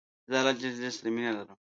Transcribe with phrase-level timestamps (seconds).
[0.27, 0.61] زه د الله ج
[0.97, 1.59] سره مينه لرم